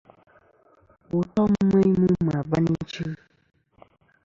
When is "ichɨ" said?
2.81-3.03